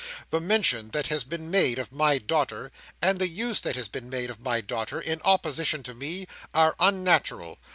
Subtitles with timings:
[0.31, 2.71] The mention that has been made of my daughter,
[3.03, 7.59] and the use that is made of my daughter, in opposition to me, are unnatural.